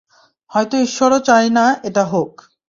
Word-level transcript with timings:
হয়তো 0.51 0.75
ইশ্বরও 0.77 1.19
চায় 1.19 1.49
না 1.49 1.65
এটা 1.83 2.03
হোক। 2.05 2.31